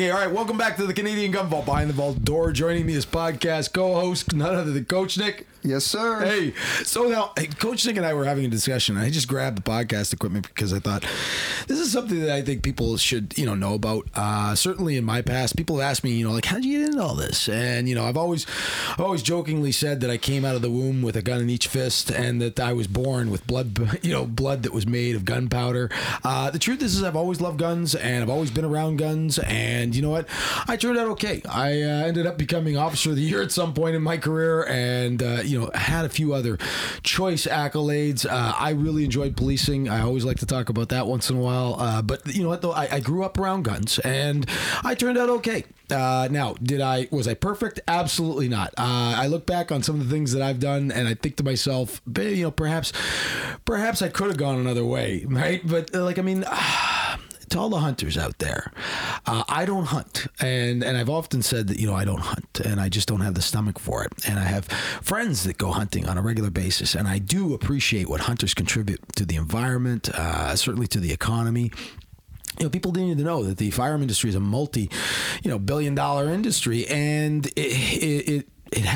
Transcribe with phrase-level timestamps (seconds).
[0.00, 0.32] Okay, all right.
[0.32, 1.66] Welcome back to the Canadian Gun Vault.
[1.66, 5.46] Behind the Vault door, joining me as podcast co-host, none other than Coach Nick.
[5.62, 6.24] Yes, sir.
[6.24, 8.96] Hey, so now Coach Nick and I were having a discussion.
[8.96, 11.04] I just grabbed the podcast equipment because I thought
[11.66, 14.08] this is something that I think people should, you know, know about.
[14.14, 16.78] Uh, certainly in my past, people have asked me, you know, like, how did you
[16.78, 17.46] get into all this?
[17.46, 18.46] And you know, I've always,
[18.92, 21.50] I've always jokingly said that I came out of the womb with a gun in
[21.50, 25.14] each fist, and that I was born with blood, you know, blood that was made
[25.14, 25.90] of gunpowder.
[26.24, 29.38] Uh, the truth is, is I've always loved guns, and I've always been around guns,
[29.40, 30.26] and you know what?
[30.66, 31.42] I turned out okay.
[31.46, 34.64] I uh, ended up becoming officer of the year at some point in my career,
[34.64, 36.58] and uh, you know had a few other
[37.02, 38.24] choice accolades.
[38.24, 39.88] Uh, I really enjoyed policing.
[39.88, 41.76] I always like to talk about that once in a while.
[41.78, 44.48] Uh, but you know what though, I, I, grew up around guns, and
[44.84, 45.64] I turned out okay.
[45.90, 47.80] Uh, now, did I was I perfect?
[47.88, 48.68] Absolutely not.
[48.78, 51.36] Uh, I look back on some of the things that I've done, and I think
[51.36, 52.92] to myself, you know, perhaps,
[53.64, 55.60] perhaps I could have gone another way, right?
[55.66, 56.44] But like, I mean
[57.50, 58.72] to all the hunters out there,
[59.26, 62.60] uh, I don't hunt, and and I've often said that you know I don't hunt,
[62.60, 64.12] and I just don't have the stomach for it.
[64.26, 64.66] And I have
[65.02, 69.00] friends that go hunting on a regular basis, and I do appreciate what hunters contribute
[69.16, 71.70] to the environment, uh, certainly to the economy.
[72.58, 74.90] You know, people need to know that the firearm industry is a multi,
[75.42, 78.48] you know, billion dollar industry, and it, it, it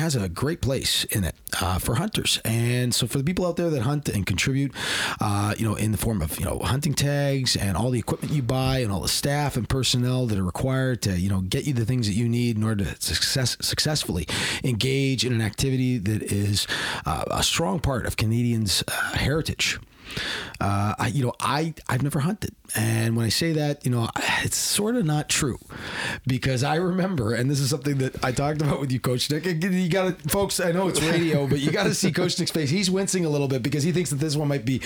[0.05, 2.39] has a great place in it uh, for hunters.
[2.45, 4.71] And so for the people out there that hunt and contribute,
[5.19, 8.31] uh, you know, in the form of, you know, hunting tags and all the equipment
[8.31, 11.65] you buy and all the staff and personnel that are required to, you know, get
[11.65, 14.27] you the things that you need in order to success, successfully
[14.63, 16.67] engage in an activity that is
[17.07, 19.79] uh, a strong part of Canadians' uh, heritage.
[20.59, 24.09] Uh, I, you know, I I've never hunted, and when I say that, you know,
[24.43, 25.59] it's sort of not true,
[26.25, 29.45] because I remember, and this is something that I talked about with you, Coach Nick.
[29.45, 30.59] You got to, folks.
[30.59, 32.69] I know it's radio, but you got to see Coach Nick's face.
[32.69, 34.81] He's wincing a little bit because he thinks that this one might be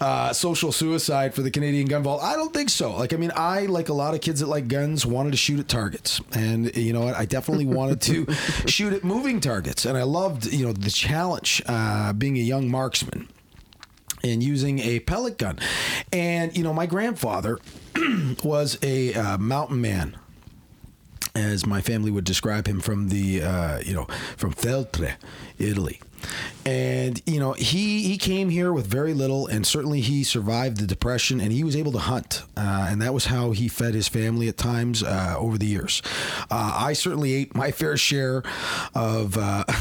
[0.00, 2.22] uh, social suicide for the Canadian Gun Vault.
[2.22, 2.96] I don't think so.
[2.96, 5.60] Like, I mean, I like a lot of kids that like guns wanted to shoot
[5.60, 7.16] at targets, and you know what?
[7.16, 8.32] I definitely wanted to
[8.66, 12.70] shoot at moving targets, and I loved you know the challenge uh, being a young
[12.70, 13.28] marksman
[14.22, 15.58] and using a pellet gun.
[16.12, 17.58] And, you know, my grandfather
[18.44, 20.16] was a uh, mountain man.
[21.32, 25.14] As my family would describe him from the, uh, you know, from Feltre,
[25.58, 26.00] Italy
[26.66, 30.86] and you know he he came here with very little and certainly he survived the
[30.86, 34.08] depression and he was able to hunt uh, and that was how he fed his
[34.08, 36.02] family at times uh, over the years.
[36.50, 38.42] Uh, i certainly ate my fair share
[38.94, 39.64] of uh,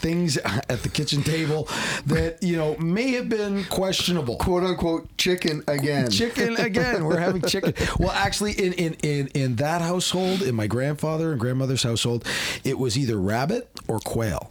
[0.00, 1.68] things at the kitchen table
[2.06, 4.36] that you know may have been questionable.
[4.36, 6.10] Quote unquote chicken again.
[6.10, 7.04] Chicken again.
[7.04, 7.74] We're having chicken.
[7.98, 12.26] Well actually in in in in that household in my grandfather and grandmother's household
[12.64, 14.50] it was either rabbit or quail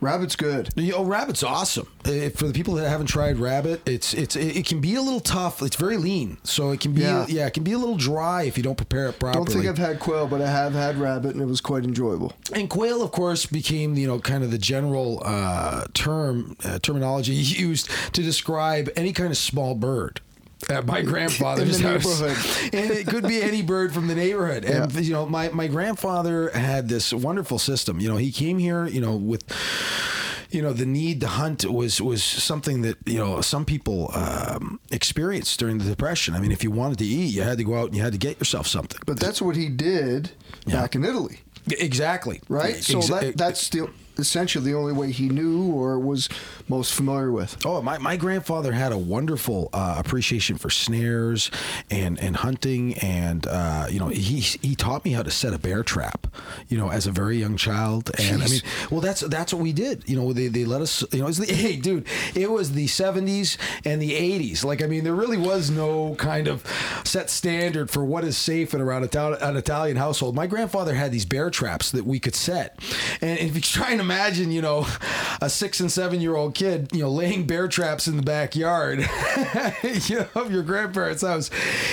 [0.00, 0.70] Rabbit's good.
[0.94, 1.86] Oh, rabbit's awesome.
[2.04, 5.20] Uh, for the people that haven't tried rabbit, it's it's it can be a little
[5.20, 5.62] tough.
[5.62, 8.42] It's very lean, so it can be yeah, yeah it can be a little dry
[8.44, 9.44] if you don't prepare it properly.
[9.44, 12.32] Don't think I've had quail, but I have had rabbit, and it was quite enjoyable.
[12.54, 17.32] And quail, of course, became you know kind of the general uh, term uh, terminology
[17.34, 20.20] used to describe any kind of small bird
[20.68, 22.20] at my grandfather's house.
[22.72, 24.64] and it could be any bird from the neighborhood.
[24.64, 25.00] And yeah.
[25.00, 28.00] you know, my my grandfather had this wonderful system.
[28.00, 29.44] You know, he came here, you know, with
[30.50, 34.80] you know the need to hunt was was something that you know some people um,
[34.90, 36.34] experienced during the depression.
[36.34, 38.12] I mean, if you wanted to eat, you had to go out and you had
[38.12, 39.00] to get yourself something.
[39.06, 40.32] But that's what he did
[40.66, 40.80] yeah.
[40.80, 41.40] back in Italy.
[41.66, 42.40] Exactly.
[42.48, 42.76] Right.
[42.76, 43.90] So Exa- that, that's still
[44.20, 46.28] essentially the only way he knew or was
[46.68, 47.56] most familiar with.
[47.64, 51.50] Oh, my, my grandfather had a wonderful uh, appreciation for snares
[51.90, 52.94] and, and hunting.
[52.98, 56.26] And, uh, you know, he, he taught me how to set a bear trap,
[56.68, 58.10] you know, as a very young child.
[58.18, 58.46] And Jeez.
[58.46, 58.60] I mean,
[58.90, 60.08] well, that's, that's what we did.
[60.08, 63.56] You know, they, they let us, you know, the, hey, dude, it was the 70s
[63.84, 64.64] and the 80s.
[64.64, 66.64] Like, I mean, there really was no kind of
[67.04, 70.34] set standard for what is safe in around an Italian household.
[70.34, 72.78] My grandfather had these bear traps that we could set.
[73.20, 74.86] And if you're trying to imagine, you know,
[75.40, 78.98] a six and seven year old kid, you know, laying bear traps in the backyard
[80.08, 81.50] you know, of your grandparents' house.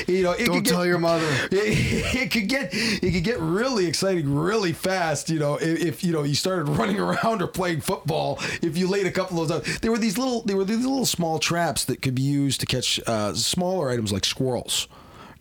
[0.08, 1.28] You know, don't tell your mother.
[1.52, 5.30] It, it, could get it could get really exciting really fast.
[5.30, 8.40] You know, if, if, you know you started running around or playing football.
[8.62, 10.86] If you laid a couple of those out, there were these little there were these
[10.86, 14.88] little small traps that could be used to catch uh, smaller items like squirrels.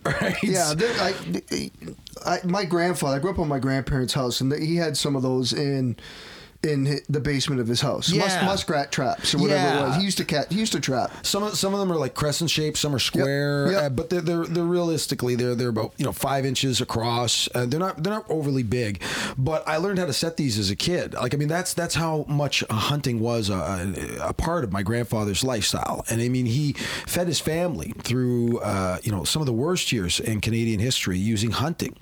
[0.06, 0.40] Right?
[0.40, 1.70] Yeah, I,
[2.25, 3.17] I, my grandfather.
[3.17, 5.96] I grew up on my grandparents' house, and he had some of those in
[6.67, 8.11] in the basement of his house.
[8.11, 8.25] Yeah.
[8.25, 9.81] Mus- muskrat traps or whatever yeah.
[9.81, 9.97] it was.
[9.97, 10.53] He used to cat.
[10.53, 11.11] He used to trap.
[11.25, 12.79] Some of some of them are like crescent shaped.
[12.79, 13.67] Some are square.
[13.67, 13.73] Yep.
[13.73, 13.83] Yep.
[13.83, 17.49] Uh, but they're, they're they're realistically they're they're about you know five inches across.
[17.55, 19.03] Uh, they're not they're not overly big.
[19.39, 21.15] But I learned how to set these as a kid.
[21.15, 25.45] Like I mean that's that's how much hunting was a, a part of my grandfather's
[25.45, 26.05] lifestyle.
[26.11, 29.93] And I mean he fed his family through uh, you know some of the worst
[29.93, 31.97] years in Canadian history using hunting.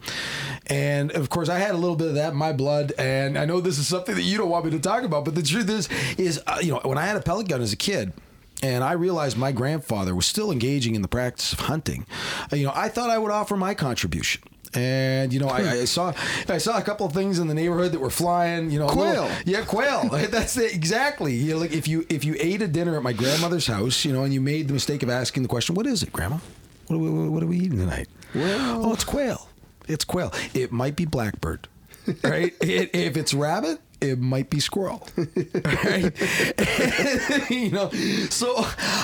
[0.67, 2.93] And of course, I had a little bit of that in my blood.
[2.99, 5.35] And I know this is something that you don't want me to talk about, but
[5.35, 7.77] the truth is, is uh, you know, when I had a pellet gun as a
[7.77, 8.13] kid.
[8.63, 12.07] And I realized my grandfather was still engaging in the practice of hunting.
[12.51, 14.43] Uh, you know, I thought I would offer my contribution
[14.75, 16.13] and you know I, I, saw
[16.49, 18.71] I saw a couple of things in the neighborhood that were flying.
[18.71, 19.25] You know, quail.
[19.25, 20.09] Little, yeah, quail.
[20.31, 21.35] That's it, exactly.
[21.35, 24.13] You know, like if you if you ate a dinner at my grandmother's house, you
[24.13, 26.39] know, and you made the mistake of asking the question, "What is it, Grandma?
[26.87, 29.49] What are we, what are we eating tonight?" Well, oh, it's quail.
[29.87, 30.33] It's quail.
[30.55, 31.69] It might be blackbird,
[32.23, 32.55] right?
[32.61, 33.81] it, if it's rabbit,
[34.11, 35.07] it might be squirrel.
[35.65, 36.13] Right?
[37.51, 37.91] you know,
[38.31, 38.55] so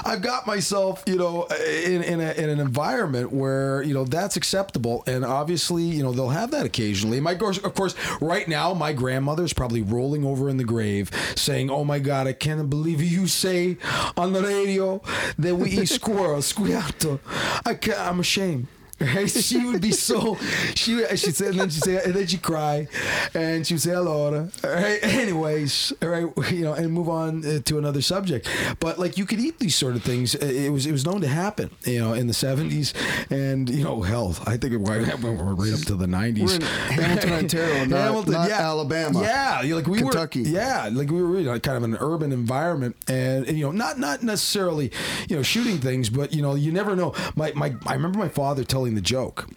[0.05, 1.47] I've got myself, you know,
[1.85, 5.03] in, in, a, in, an environment where, you know, that's acceptable.
[5.07, 7.21] And obviously, you know, they'll have that occasionally.
[7.21, 11.85] My, of course, right now, my grandmother's probably rolling over in the grave saying, Oh
[11.85, 13.77] my God, I can't believe you say
[14.17, 15.03] on the radio
[15.39, 17.21] that we eat squirrel, squiato.
[17.65, 18.67] I can't, I'm ashamed.
[19.01, 19.31] Right?
[19.51, 20.37] She would be so
[20.75, 22.87] she she said and then she'd say and then she'd cry
[23.35, 24.99] and she'd say hello right?
[25.03, 28.49] Anyways all right you know and move on uh, to another subject.
[28.79, 30.35] But like you could eat these sort of things.
[30.35, 32.93] It was it was known to happen you know in the 70s
[33.31, 37.85] and you know hell I think it went right up to the 90s Hamilton Ontario
[37.87, 39.23] not, Hamilton, not yeah, Alabama.
[39.23, 40.43] Yeah like we Kentucky.
[40.43, 42.97] were yeah like we were you know, kind of an urban environment.
[43.09, 44.93] And, and you know not not necessarily
[45.29, 47.15] you know shooting things but you know you never know.
[47.37, 49.49] My my I remember my father telling telling the joke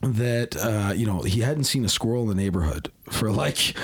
[0.00, 3.74] that uh, you know he hadn't seen a squirrel in the neighborhood for like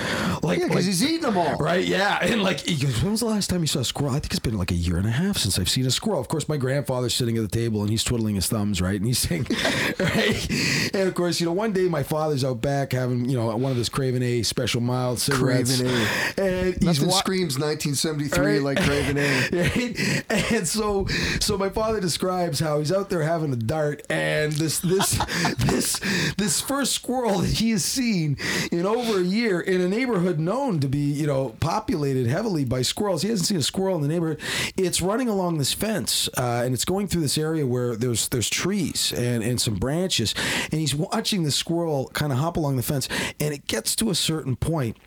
[0.43, 1.55] like yeah, because like, he's eating them all.
[1.57, 4.11] Right yeah and like he goes when was the last time you saw a squirrel?
[4.11, 6.19] I think it's been like a year and a half since I've seen a squirrel.
[6.19, 9.05] Of course my grandfather's sitting at the table and he's twiddling his thumbs right and
[9.05, 9.47] he's saying
[9.99, 10.49] right
[10.93, 13.71] and of course you know one day my father's out back having you know one
[13.71, 15.81] of his Craven A special mild cigarettes.
[15.81, 15.95] Craven
[16.37, 16.41] A.
[16.41, 18.61] And nothing wa- screams 1973 right?
[18.61, 19.25] like Craven A.
[19.65, 20.51] Right?
[20.51, 21.07] and so
[21.39, 25.17] so my father describes how he's out there having a dart and this this
[25.57, 25.99] this
[26.37, 28.37] this first squirrel that he has seen
[28.71, 32.81] in over a year in a neighborhood known to be, you know, populated heavily by
[32.81, 33.21] squirrels.
[33.21, 34.39] He hasn't seen a squirrel in the neighborhood.
[34.77, 38.49] It's running along this fence, uh, and it's going through this area where there's there's
[38.49, 40.33] trees and, and some branches,
[40.71, 43.07] and he's watching the squirrel kind of hop along the fence,
[43.39, 44.97] and it gets to a certain point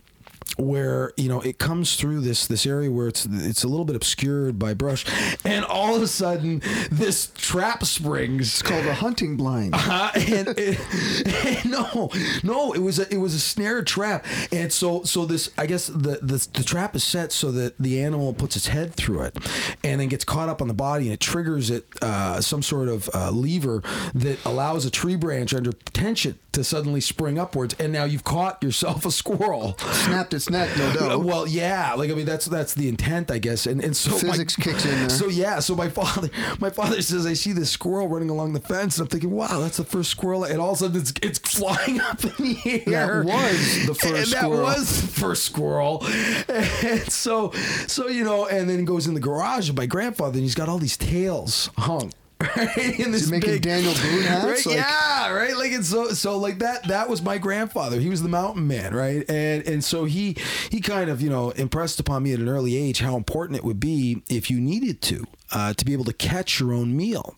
[0.56, 3.96] where you know it comes through this this area where it's it's a little bit
[3.96, 5.04] obscured by brush,
[5.44, 8.48] and all of a sudden this trap springs.
[8.48, 9.74] It's called a hunting blind.
[9.74, 10.78] Uh, and, and,
[11.44, 12.10] and, no,
[12.42, 15.86] no, it was a it was a snare trap, and so so this I guess
[15.86, 19.36] the, the the trap is set so that the animal puts its head through it,
[19.84, 22.88] and then gets caught up on the body, and it triggers it uh, some sort
[22.88, 23.82] of uh, lever
[24.14, 28.62] that allows a tree branch under tension to suddenly spring upwards, and now you've caught
[28.62, 29.76] yourself a squirrel.
[29.78, 31.24] Snapped its neck, no doubt.
[31.24, 33.66] Well, yeah, like I mean, that's that's the intent, I guess.
[33.66, 35.08] And and so physics my, kicks in there.
[35.18, 36.30] So yeah, so my father,
[36.60, 39.58] my father says, I see this squirrel running along the fence, and I'm thinking, wow,
[39.58, 42.82] that's the first squirrel, and all of a sudden it's it's flying up in the
[42.86, 43.24] air.
[43.24, 44.14] That was the first.
[44.14, 44.66] And squirrel.
[44.66, 46.04] that was the first squirrel.
[46.48, 47.50] And so
[47.86, 50.54] so you know, and then he goes in the garage of my grandfather, and he's
[50.54, 52.76] got all these tails hung right?
[53.00, 54.66] In this making big, Daniel Boone hats, right?
[54.66, 55.56] like, yeah, right.
[55.56, 56.86] Like it's so so like that.
[56.88, 57.98] That was my grandfather.
[58.00, 59.28] He was the mountain man, right?
[59.28, 60.36] And and so he
[60.70, 63.64] he kind of you know impressed upon me at an early age how important it
[63.64, 67.36] would be if you needed to uh, to be able to catch your own meal.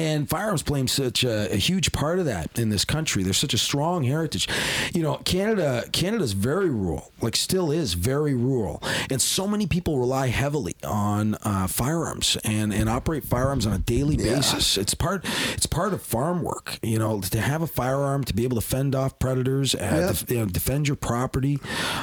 [0.00, 3.22] And firearms play such a, a, huge part of that in this country.
[3.22, 4.48] There's such a strong heritage.
[4.94, 9.98] You know, Canada Canada's very rural, like still is very rural, and so many people
[9.98, 14.36] rely heavily on uh, firearms and, and operate firearms on a daily yeah.
[14.36, 14.78] basis.
[14.78, 16.78] It's part it's part of farm work.
[16.82, 20.30] You know, to have a firearm to be able to fend off predators, uh, def,
[20.30, 21.58] you know, defend your property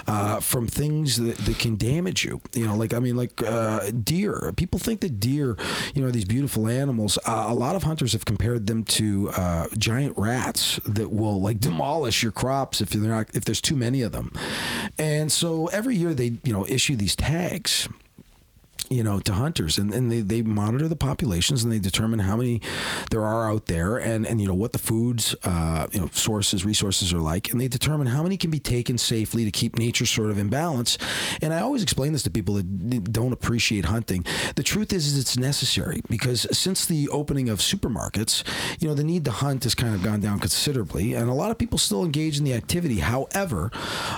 [0.06, 2.42] uh, from things that, that can damage you.
[2.54, 4.54] You know, like I mean, like uh, deer.
[4.56, 5.58] People think that deer,
[5.96, 7.18] you know, these beautiful animals.
[7.26, 11.60] Uh, a lot of hunters have compared them to uh, giant rats that will like
[11.60, 14.32] demolish your crops if they're not if there's too many of them.
[14.98, 17.90] And so every year they you know issue these tags
[18.90, 22.38] you know, to hunters, and, and they, they monitor the populations and they determine how
[22.38, 22.62] many
[23.12, 26.66] there are out there, and, and you know what the foods, uh, you know, sources,
[26.66, 30.06] resources are like, and they determine how many can be taken safely to keep nature
[30.06, 30.98] sort of in balance.
[31.42, 34.26] And I always explain this to people that don't appreciate hunting.
[34.56, 38.44] The truth is, is it's necessary because since the opening of supermarkets,
[38.80, 41.52] you know, the need to hunt has kind of gone down considerably, and a lot
[41.52, 43.00] of people still engage in the activity.
[43.00, 43.72] However,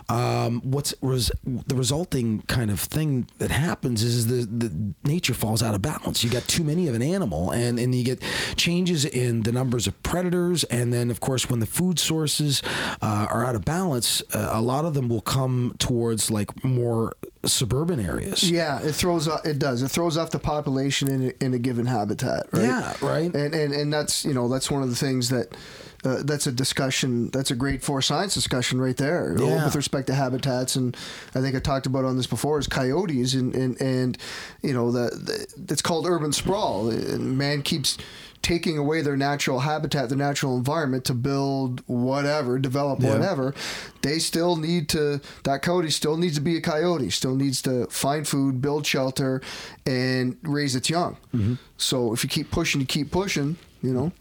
[0.09, 5.63] um, what's res- the resulting kind of thing that happens is the the nature falls
[5.63, 6.23] out of balance.
[6.23, 8.21] You got too many of an animal, and and you get
[8.55, 12.61] changes in the numbers of predators, and then of course when the food sources
[13.01, 17.13] uh, are out of balance, uh, a lot of them will come towards like more
[17.45, 18.49] suburban areas.
[18.49, 19.81] Yeah, it throws off, it does.
[19.81, 22.63] It throws off the population in a, in a given habitat, right?
[22.63, 23.33] Yeah, right.
[23.33, 25.55] And and and that's you know that's one of the things that
[26.03, 27.29] uh, that's a discussion.
[27.29, 29.65] That's a great for science discussion right there yeah.
[29.65, 30.75] with respect to habitats.
[30.75, 30.95] And
[31.35, 34.17] I think I talked about on this before is coyotes and and, and
[34.61, 36.89] you know the, the it's called urban sprawl.
[36.89, 37.97] And man keeps
[38.41, 43.11] taking away their natural habitat, their natural environment to build whatever, develop yeah.
[43.11, 43.53] whatever,
[44.01, 47.85] they still need to, that coyote still needs to be a coyote, still needs to
[47.87, 49.41] find food, build shelter,
[49.85, 51.17] and raise its young.
[51.35, 51.55] Mm-hmm.
[51.77, 54.11] So if you keep pushing, you keep pushing, you know.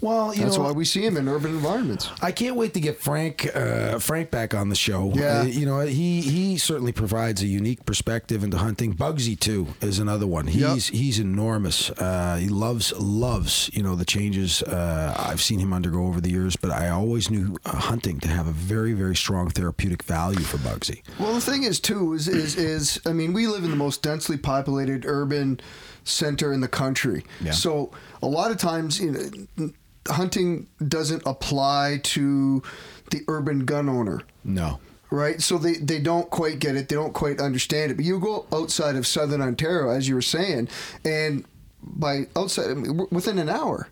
[0.00, 2.10] Well, that's know, why we see him in urban environments.
[2.22, 5.12] I can't wait to get Frank uh, Frank back on the show.
[5.14, 8.94] Yeah, uh, you know he he certainly provides a unique perspective into hunting.
[8.94, 10.46] Bugsy too is another one.
[10.46, 10.98] He's yep.
[10.98, 11.90] he's enormous.
[11.90, 16.30] Uh, he loves loves you know the changes uh, I've seen him undergo over the
[16.30, 16.56] years.
[16.56, 20.56] But I always knew uh, hunting to have a very very strong therapeutic value for
[20.58, 21.02] Bugsy.
[21.18, 24.02] Well, the thing is too is is is I mean we live in the most
[24.02, 25.60] densely populated urban
[26.04, 27.24] center in the country.
[27.40, 27.52] Yeah.
[27.52, 27.90] So
[28.22, 29.12] a lot of times, you
[29.56, 29.70] know,
[30.10, 32.62] hunting doesn't apply to
[33.10, 34.22] the urban gun owner.
[34.44, 34.80] No.
[35.12, 36.88] Right, so they, they don't quite get it.
[36.88, 37.96] They don't quite understand it.
[37.96, 40.68] But you go outside of southern Ontario, as you were saying,
[41.04, 41.44] and
[41.82, 43.88] by outside I mean, within an hour,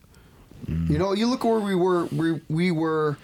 [0.67, 0.89] mm.
[0.89, 2.05] you know, you look where we were.
[2.07, 3.19] We we were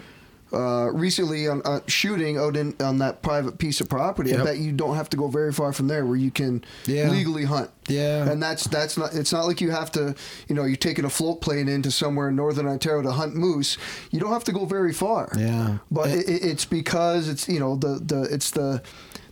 [0.55, 4.31] uh, recently on uh, shooting out in on that private piece of property.
[4.31, 4.41] Yep.
[4.41, 7.11] I bet you don't have to go very far from there where you can yeah.
[7.11, 7.71] legally hunt.
[7.89, 9.15] Yeah, and that's that's not.
[9.15, 10.15] It's not like you have to.
[10.49, 13.77] You know, you're taking a float plane into somewhere in northern Ontario to hunt moose.
[14.11, 15.31] You don't have to go very far.
[15.37, 18.83] Yeah, but it, it's because it's you know the the it's the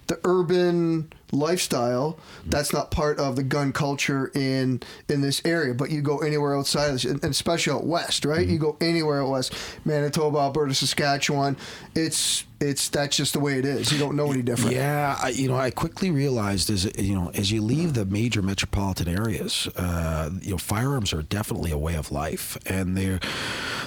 [0.08, 5.90] the urban lifestyle that's not part of the gun culture in in this area but
[5.90, 8.52] you go anywhere outside of this and especially out west right mm-hmm.
[8.52, 11.56] you go anywhere out west manitoba alberta saskatchewan
[11.94, 13.92] it's it's that's just the way it is.
[13.92, 14.76] You don't know any different.
[14.76, 18.40] Yeah, I, you know, I quickly realized as you know, as you leave the major
[18.40, 23.20] metropolitan areas, uh, you know, firearms are definitely a way of life, and they're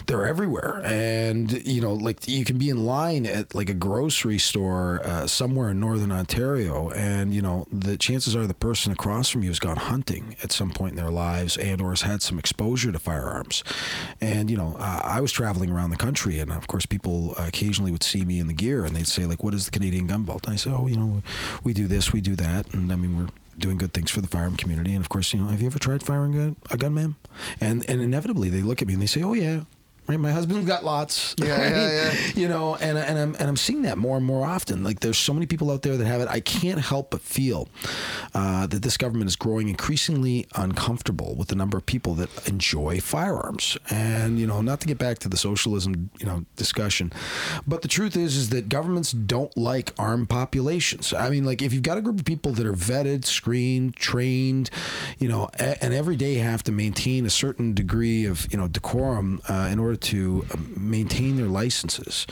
[0.08, 0.82] they're everywhere.
[0.84, 5.28] And you know, like you can be in line at like a grocery store uh,
[5.28, 9.50] somewhere in northern Ontario, and you know, the chances are the person across from you
[9.50, 12.94] has gone hunting at some point in their lives, and or has had some exposure
[12.94, 13.62] to firearms.
[14.22, 17.92] And you know, uh, I was traveling around the country, and of course, people occasionally
[17.92, 20.24] would see me in the gear and they'd say like, "What is the Canadian Gun
[20.24, 21.22] Vault?" And I say, "Oh, you know,
[21.64, 24.28] we do this, we do that," and I mean we're doing good things for the
[24.28, 24.94] firearm community.
[24.94, 27.18] And of course, you know, have you ever tried firing a, a gun, ma'am?
[27.60, 29.62] And and inevitably they look at me and they say, "Oh yeah,
[30.08, 31.36] Right, my husband's got lots.
[31.46, 31.72] Yeah, right?
[31.72, 32.32] yeah, yeah.
[32.36, 34.84] You know, and and I'm and I'm seeing that more and more often.
[34.84, 36.28] Like there's so many people out there that have it.
[36.28, 37.68] I can't help but feel
[38.34, 43.00] uh, that this government is growing increasingly uncomfortable with the number of people that enjoy
[43.00, 43.78] firearms.
[43.90, 47.12] And you know, not to get back to the socialism you know discussion,
[47.68, 51.14] but the truth is is that governments don't like armed populations.
[51.14, 54.70] I mean, like if you've got a group of people that are vetted, screened, trained,
[55.20, 59.42] you know, and every day have to maintain a certain degree of you know decorum
[59.50, 62.28] uh, in order to um, maintain their licenses.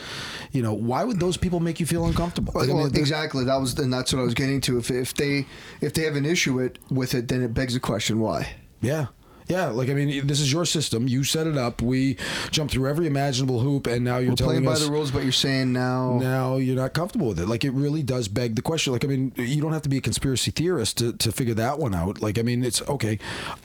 [0.52, 2.52] You know, why would those people make you feel uncomfortable?
[2.54, 3.44] Well, I mean, exactly.
[3.44, 4.78] That was, and that's what I was getting to.
[4.78, 5.46] If if they
[5.80, 8.54] if they have an issue it, with it, then it begs the question why.
[8.80, 9.06] Yeah.
[9.46, 11.06] Yeah, like I mean, this is your system.
[11.06, 11.82] You set it up.
[11.82, 12.16] We
[12.50, 15.10] jumped through every imaginable hoop, and now you're We're telling playing us by the rules.
[15.10, 17.46] But you're saying now, now you're not comfortable with it.
[17.46, 18.92] Like it really does beg the question.
[18.92, 21.78] Like I mean, you don't have to be a conspiracy theorist to, to figure that
[21.78, 22.22] one out.
[22.22, 23.18] Like I mean, it's okay.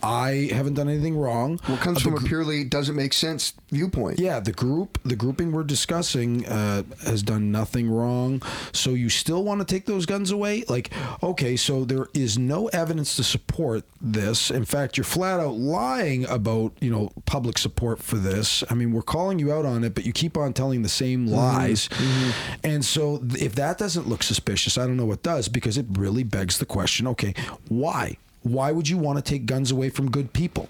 [0.03, 1.59] I haven't done anything wrong.
[1.65, 4.19] What comes uh, from a purely doesn't make sense viewpoint.
[4.19, 8.41] Yeah, the group, the grouping we're discussing uh, has done nothing wrong.
[8.73, 10.63] So you still want to take those guns away?
[10.67, 10.91] Like,
[11.23, 14.51] okay, so there is no evidence to support this.
[14.51, 18.63] In fact, you're flat out lying about you know public support for this.
[18.69, 21.25] I mean, we're calling you out on it, but you keep on telling the same
[21.25, 21.35] mm-hmm.
[21.35, 21.87] lies.
[21.89, 22.31] Mm-hmm.
[22.63, 26.23] And so, if that doesn't look suspicious, I don't know what does because it really
[26.23, 27.33] begs the question: Okay,
[27.67, 28.17] why?
[28.41, 30.69] Why would you want to take guns away from good people?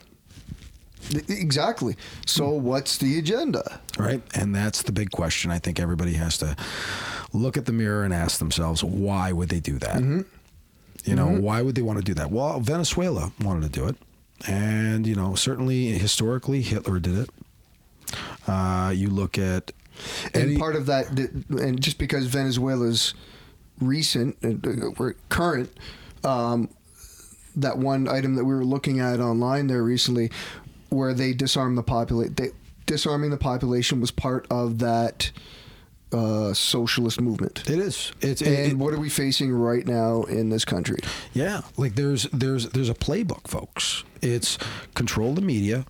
[1.28, 1.96] Exactly.
[2.26, 3.82] So, what's the agenda?
[3.98, 4.22] Right.
[4.36, 5.50] And that's the big question.
[5.50, 6.56] I think everybody has to
[7.34, 9.98] look at the mirror and ask themselves, why would they do that?
[9.98, 10.22] Mm-hmm.
[11.06, 11.42] You know, mm-hmm.
[11.42, 12.32] why would they want to do that?
[12.32, 13.96] Well, Venezuela wanted to do it.
[14.48, 17.30] And, you know, certainly historically, Hitler did it.
[18.48, 19.72] Uh, you look at.
[20.34, 21.10] And part of that,
[21.50, 23.14] and just because Venezuela's
[23.82, 25.72] recent, uh, uh current,
[26.24, 26.70] um,
[27.56, 30.32] that one item that we were looking at online there recently,
[30.88, 32.36] where they disarm the population,
[32.86, 35.32] disarming the population was part of that
[36.12, 37.70] uh, socialist movement.
[37.70, 38.12] It is.
[38.22, 40.98] It's and it, what are we facing right now in this country?
[41.34, 44.04] Yeah, like there's there's there's a playbook, folks.
[44.22, 44.58] It's
[44.96, 45.86] control the media.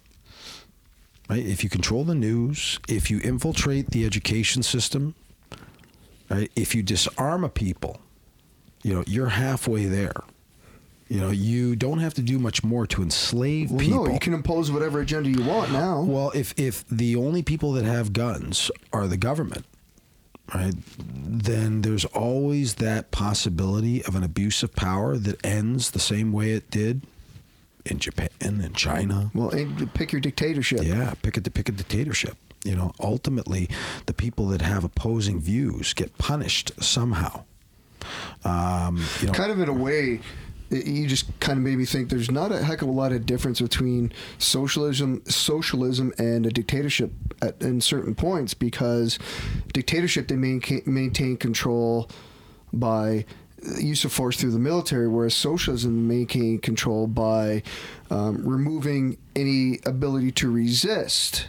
[1.30, 1.46] Right?
[1.46, 5.14] If you control the news, if you infiltrate the education system,
[6.30, 6.52] right?
[6.56, 8.02] If you disarm a people,
[8.84, 10.14] you know you're halfway there.
[11.08, 14.06] You know, you don't have to do much more to enslave Well, people.
[14.06, 16.04] no, you can impose whatever agenda you want now.
[16.04, 19.66] Well, if if the only people that have guns are the government,
[20.54, 26.32] right, then there's always that possibility of an abuse of power that ends the same
[26.32, 27.06] way it did
[27.86, 29.32] in Japan and China.
[29.34, 29.52] Well,
[29.94, 30.82] pick your dictatorship.
[30.84, 32.38] Yeah, pick a pick a dictatorship.
[32.64, 33.70] You know, ultimately,
[34.06, 37.44] the people that have opposing views get punished somehow.
[38.44, 40.20] Um, you know, kind of in a way
[40.70, 43.12] it- you just kind of made me think there's not a heck of a lot
[43.12, 47.12] of difference between socialism socialism and a dictatorship
[47.42, 49.18] at in certain points because
[49.74, 52.10] dictatorship they maintain, maintain control
[52.72, 53.26] by
[53.78, 57.62] use of force through the military whereas socialism maintain control by
[58.10, 61.48] um, removing any ability to resist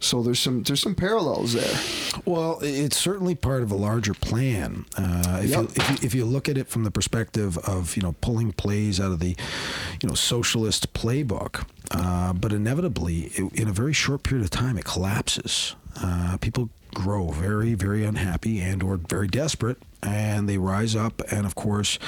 [0.00, 1.78] so there's some there's some parallels there
[2.24, 4.84] Well, it's certainly part of a larger plan.
[4.96, 5.60] Uh, if, Yep.
[5.60, 8.52] you, if, you, if you look at it from the perspective of you know pulling
[8.52, 9.36] plays out of the
[10.02, 14.78] you know socialist playbook, uh, but inevitably it, in a very short period of time
[14.78, 15.74] it collapses.
[16.00, 21.44] Uh, people grow very very unhappy and or very desperate and they rise up and
[21.44, 21.98] of course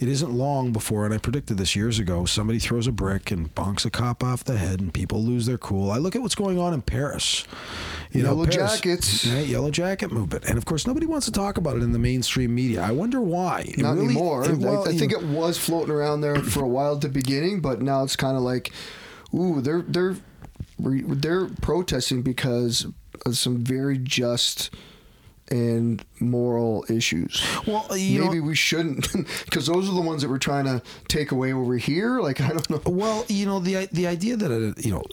[0.00, 3.54] it isn't long before and i predicted this years ago somebody throws a brick and
[3.54, 6.34] bonks a cop off the head and people lose their cool i look at what's
[6.34, 7.46] going on in paris
[8.12, 9.26] you know, Yellow Paris- jackets.
[9.26, 11.98] Right, yellow jacket movement, and of course, nobody wants to talk about it in the
[11.98, 12.80] mainstream media.
[12.80, 13.62] I wonder why.
[13.68, 14.44] It Not really- anymore.
[14.44, 17.02] it- I- well, I, think know, it was floating around there for a while at
[17.02, 18.72] the beginning, but now it's kind of like,
[19.34, 20.20] ooh, they're they're re-
[20.78, 22.86] they're protesting because
[23.24, 24.70] of some very just
[25.48, 27.40] and moral issues.
[27.66, 29.06] Well, you maybe know- we shouldn't,
[29.44, 32.20] because those are the ones that we're trying to take away over here.
[32.20, 32.80] Like I don't know.
[32.84, 35.04] Well, you know the the idea that uh, you know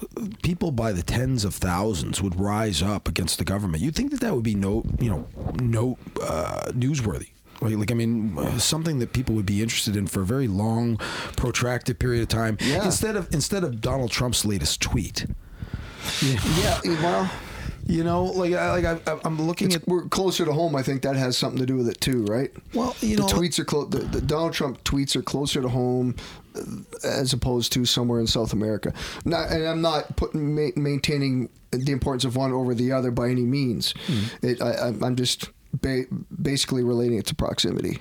[0.41, 3.84] people by the tens of thousands would rise up against the government.
[3.84, 5.27] You'd think that that would be no you know
[5.62, 7.29] no uh, newsworthy.
[7.62, 7.77] Right?
[7.77, 10.98] Like I mean, uh, something that people would be interested in for a very long,
[11.38, 12.58] protracted period of time.
[12.60, 12.84] Yeah.
[12.84, 15.27] Instead of instead of Donald Trump's latest tweet.
[16.22, 17.31] Yeah, well,
[17.86, 20.75] You know, like I, like I, I'm looking it's, at we're closer to home.
[20.75, 22.50] I think that has something to do with it too, right?
[22.74, 23.89] well, you the know, tweets are close.
[23.89, 26.16] The, the Donald Trump tweets are closer to home
[26.55, 26.61] uh,
[27.03, 28.94] as opposed to somewhere in South America.
[29.25, 33.29] Not, and I'm not putting ma- maintaining the importance of one over the other by
[33.29, 33.94] any means.
[34.42, 35.50] It, I, I'm just
[35.81, 36.05] ba-
[36.42, 38.00] basically relating it to proximity.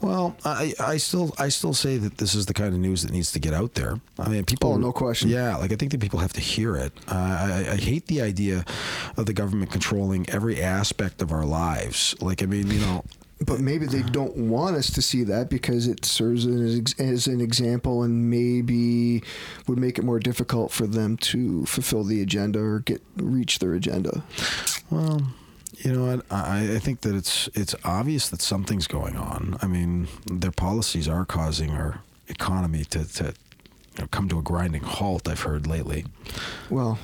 [0.00, 3.12] Well, I, I still I still say that this is the kind of news that
[3.12, 4.00] needs to get out there.
[4.18, 4.72] I mean, people.
[4.72, 5.28] Oh, no question.
[5.30, 6.92] Yeah, like I think that people have to hear it.
[7.08, 8.64] Uh, I, I hate the idea
[9.16, 12.14] of the government controlling every aspect of our lives.
[12.20, 13.04] Like, I mean, you know,
[13.44, 17.40] But maybe they don't want us to see that because it serves as, as an
[17.40, 19.22] example and maybe
[19.66, 23.74] would make it more difficult for them to fulfill the agenda or get reach their
[23.74, 24.22] agenda.
[24.90, 25.20] Well,
[25.76, 26.26] you know what?
[26.30, 29.56] I, I think that it's it's obvious that something's going on.
[29.62, 34.42] I mean, their policies are causing our economy to, to you know, come to a
[34.42, 35.28] grinding halt.
[35.28, 36.04] I've heard lately.
[36.70, 36.98] Well,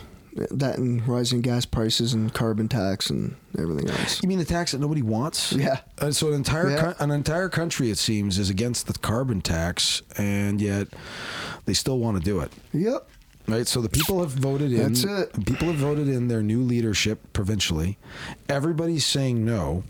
[0.50, 4.22] that and rising gas prices and carbon tax and everything else.
[4.22, 5.52] You mean the tax that nobody wants?
[5.52, 5.80] Yeah.
[5.98, 6.92] Uh, so an entire Yeah.
[6.94, 10.88] co- an entire country, it seems, is against the carbon tax, and yet
[11.66, 12.50] they still want to do it.
[12.72, 13.08] Yep.
[13.48, 13.66] Right.
[13.66, 14.92] So the people have voted in.
[14.94, 15.44] That's it.
[15.46, 17.98] People have voted in their new leadership provincially.
[18.48, 19.82] Everybody's saying no,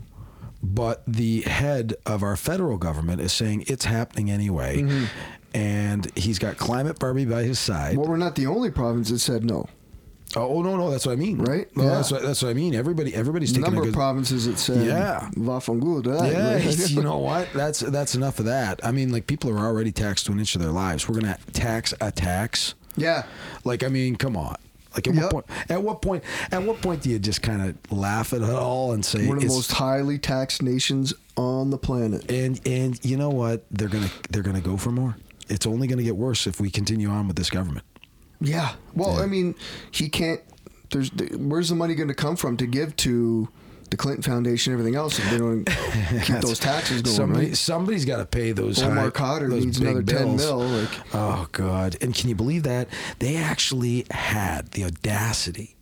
[0.61, 5.05] but the head of our federal government is saying it's happening anyway, Mm-hmm.
[5.53, 7.97] and he's got climate Barbie by his side.
[7.97, 9.67] Well, we're not the only province that said no.
[10.35, 11.37] oh no, no, that's what I mean.
[11.37, 11.67] Right?
[11.77, 11.89] No, Yeah.
[11.91, 12.73] that's what that's what I mean.
[12.73, 13.89] Everybody, everybody's taking number a good.
[13.89, 15.29] of provinces that said Yeah.
[15.35, 16.05] va von gut.
[16.25, 16.89] Yeah, Right?
[16.89, 17.49] you know what?
[17.53, 18.79] That's that's enough of that.
[18.83, 21.07] I mean, like people are already taxed to an inch of their lives.
[21.07, 22.73] We're gonna tax a tax.
[22.97, 23.23] Yeah.
[23.63, 24.55] Like, I mean, come on.
[24.93, 25.23] Like, at Yep.
[25.23, 25.45] what point?
[25.69, 26.23] At what point?
[26.51, 29.37] At what point do you just kind of laugh at it all and say One
[29.37, 32.29] of the most highly taxed nations on the planet.
[32.31, 33.65] And and you know what?
[33.71, 35.15] They're gonna they're gonna go for more.
[35.49, 37.85] It's only gonna get worse if we continue on with this government.
[38.39, 38.73] Yeah.
[38.93, 39.23] Well, Yeah.
[39.23, 39.55] I mean,
[39.91, 40.41] he can't.
[40.91, 43.49] There's where's the money going to come from to give to
[43.93, 45.65] the Clinton Foundation and everything else if they don't
[46.25, 47.15] keep those taxes going?
[47.15, 47.57] Somebody right?
[47.57, 48.81] somebody's got to pay those.
[48.81, 51.95] Omar high, Khadr those needs another 10 mil, like- oh god!
[52.01, 52.87] And can you believe that
[53.19, 55.75] they actually had the audacity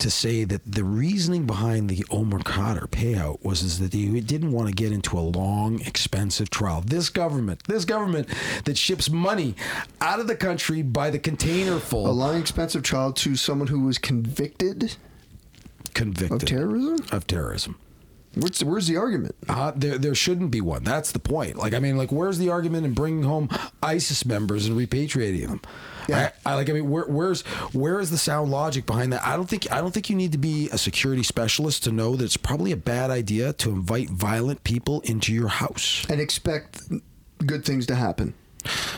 [0.00, 4.52] to say that the reasoning behind the Omar Khadr payout was is that they didn't
[4.52, 6.82] want to get into a long, expensive trial.
[6.84, 8.28] This government, this government
[8.64, 9.54] that ships money
[10.00, 13.80] out of the country by the container full, A long, expensive trial to someone who
[13.80, 14.96] was convicted
[15.94, 17.06] convicted of terrorism.
[17.12, 17.78] Of terrorism.
[18.34, 19.34] Where's, where's the argument?
[19.48, 20.84] Uh, there, there shouldn't be one.
[20.84, 21.56] That's the point.
[21.56, 23.48] Like, I mean, like, where's the argument in bringing home
[23.82, 25.60] ISIS members and repatriating them?
[26.08, 26.30] Yeah.
[26.46, 26.70] I, I like.
[26.70, 29.26] I mean, where, where's where is the sound logic behind that?
[29.26, 32.16] I don't think I don't think you need to be a security specialist to know
[32.16, 36.06] that it's probably a bad idea to invite violent people into your house.
[36.08, 36.82] And expect
[37.44, 38.34] good things to happen.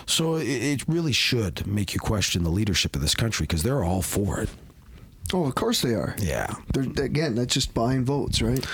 [0.06, 3.84] So it, it really should make you question the leadership of this country because they're
[3.84, 4.50] all for it.
[5.34, 6.14] Oh, of course they are.
[6.18, 6.52] Yeah.
[6.74, 8.64] They're, again, that's just buying votes, right?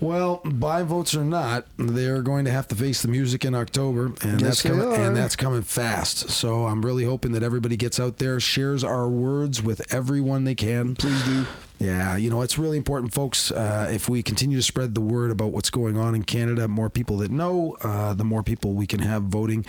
[0.00, 4.06] Well, buy votes or not, they're going to have to face the music in October,
[4.22, 4.86] and Yes, that's coming.
[4.86, 4.94] are.
[4.94, 6.30] And that's coming fast.
[6.30, 10.56] So I'm really hoping that everybody gets out there, shares our words with everyone they
[10.56, 10.96] can.
[10.96, 11.46] Please do.
[11.78, 13.50] Yeah, you know, it's really important, folks.
[13.52, 16.90] Uh, if we continue to spread the word about what's going on in Canada, more
[16.90, 19.64] people that know, uh, the more people we can have voting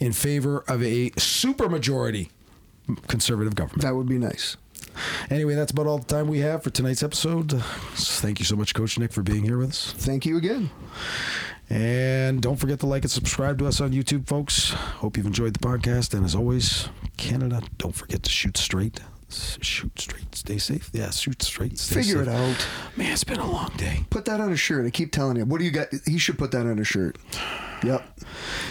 [0.00, 2.30] in favor of a supermajority
[3.08, 3.82] conservative government.
[3.82, 4.56] That would be nice.
[5.30, 7.62] Anyway, that's about all the time we have for tonight's episode.
[7.94, 9.92] Thank you so much, Coach Nick, for being here with us.
[9.96, 10.70] Thank you again.
[11.70, 14.70] And don't forget to like and subscribe to us on YouTube, folks.
[14.70, 16.12] Hope you've enjoyed the podcast.
[16.14, 19.00] And as always, Canada, don't forget to shoot straight.
[19.30, 20.34] Shoot straight.
[20.34, 20.90] Stay safe.
[20.92, 21.78] Yeah, shoot straight.
[21.78, 22.28] Stay Figure safe.
[22.28, 22.66] it out.
[22.96, 24.04] Man, it's been a long day.
[24.10, 24.86] Put that on a shirt.
[24.86, 25.44] I keep telling you.
[25.44, 25.88] What do you got?
[26.06, 27.16] He should put that on a shirt.
[27.82, 28.20] Yep.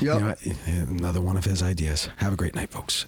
[0.02, 0.40] Yep.
[0.44, 0.84] You know?
[0.90, 2.08] Another one of his ideas.
[2.18, 3.08] Have a great night, folks.